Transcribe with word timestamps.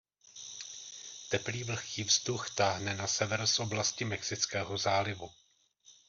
Teplý 1.29 1.63
vlhký 1.63 2.03
vzduch 2.03 2.49
táhne 2.57 2.95
na 2.97 3.07
sever 3.07 3.45
z 3.47 3.59
oblasti 3.59 4.05
Mexického 4.05 4.77
zálivu. 4.77 5.29